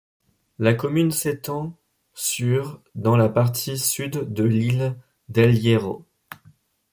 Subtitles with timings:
[0.57, 1.77] La commune s'étend
[2.15, 4.97] sur dans la partie sud de l'île
[5.29, 6.07] d'El Hierro.